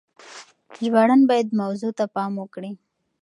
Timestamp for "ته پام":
1.97-2.31